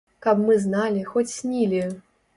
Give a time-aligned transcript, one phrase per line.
[0.25, 1.83] Каб мы зналі, хоць снілі!